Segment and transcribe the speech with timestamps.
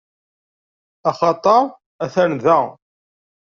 [1.09, 1.63] Axaṭeṛ
[2.05, 2.59] atan da.